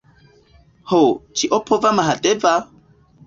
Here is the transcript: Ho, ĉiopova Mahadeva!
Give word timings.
Ho, 0.91 1.01
ĉiopova 1.41 1.91
Mahadeva! 1.99 2.55